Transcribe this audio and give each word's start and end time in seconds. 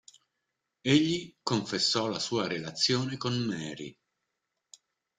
Egli 0.81 1.31
confessò 1.43 2.07
la 2.07 2.17
sua 2.17 2.47
relazione 2.47 3.17
con 3.17 3.37
Mary. 3.37 3.95